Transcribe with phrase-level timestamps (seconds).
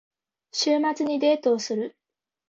[0.51, 1.95] 週末にデートをする。